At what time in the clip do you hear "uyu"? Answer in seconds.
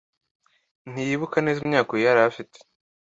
1.93-2.05